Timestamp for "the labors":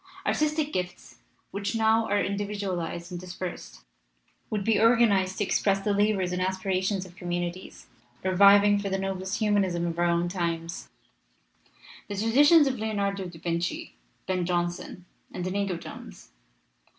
5.81-6.31